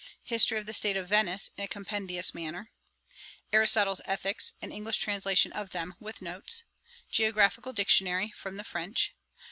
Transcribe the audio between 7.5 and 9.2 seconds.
Dictionary, from the French.